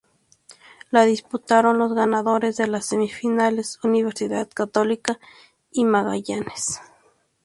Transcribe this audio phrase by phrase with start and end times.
[0.89, 5.19] La disputaron los ganadores de las semifinales, Universidad Católica
[5.71, 6.81] y Magallanes.